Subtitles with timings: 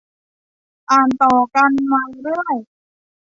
[0.91, 2.55] อ่านต่อกันมาเรื่อย